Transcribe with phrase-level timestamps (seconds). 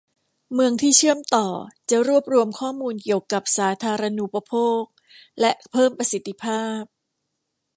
[0.53, 1.47] เมืองที่เชื่อมต่อ
[1.89, 4.81] จะรวบรวมข้อมูลเกี่ยวกับสาธารณูปโภค
[5.39, 6.81] และเพิ่มประสิทธิภาพ